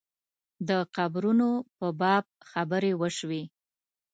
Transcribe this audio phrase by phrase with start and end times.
[0.67, 3.43] د قبرونو په باب خبرې وشوې.